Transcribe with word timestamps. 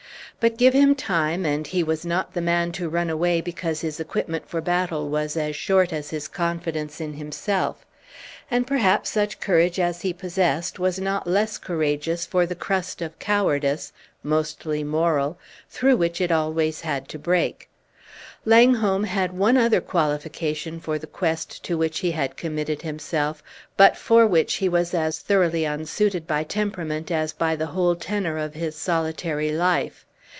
But 0.43 0.57
give 0.57 0.73
him 0.73 0.95
time, 0.95 1.45
and 1.45 1.67
he 1.67 1.83
was 1.83 2.03
not 2.03 2.33
the 2.33 2.41
man 2.41 2.71
to 2.71 2.89
run 2.89 3.11
away 3.11 3.41
because 3.41 3.81
his 3.81 3.99
equipment 3.99 4.49
for 4.49 4.59
battle 4.59 5.07
was 5.07 5.37
as 5.37 5.55
short 5.55 5.93
as 5.93 6.09
his 6.09 6.27
confidence 6.27 6.99
in 6.99 7.13
himself; 7.13 7.85
and 8.49 8.65
perhaps 8.65 9.11
such 9.11 9.39
courage 9.39 9.79
as 9.79 10.01
he 10.01 10.13
possessed 10.13 10.79
was 10.79 10.97
not 10.97 11.27
less 11.29 11.59
courageous 11.59 12.25
for 12.25 12.47
the 12.47 12.55
crust 12.55 13.03
of 13.03 13.19
cowardice 13.19 13.93
(mostly 14.23 14.83
moral) 14.83 15.37
through 15.69 15.95
which 15.95 16.19
it 16.19 16.31
always 16.31 16.81
had 16.81 17.07
to 17.09 17.19
break. 17.19 17.69
Langholm 18.43 19.03
had 19.03 19.33
one 19.37 19.57
other 19.57 19.79
qualification 19.79 20.79
for 20.79 20.97
the 20.97 21.05
quest 21.05 21.63
to 21.65 21.77
which 21.77 21.99
he 21.99 22.09
had 22.13 22.35
committed 22.35 22.81
himself, 22.81 23.43
but 23.77 23.95
for 23.95 24.25
which 24.25 24.55
he 24.55 24.67
was 24.67 24.95
as 24.95 25.19
thoroughly 25.19 25.65
unsuited 25.67 26.25
by 26.25 26.43
temperament 26.43 27.11
as 27.11 27.31
by 27.31 27.55
the 27.55 27.67
whole 27.67 27.93
tenor 27.95 28.39
of 28.39 28.55
his 28.55 28.75
solitary 28.75 29.51
life. 29.51 30.03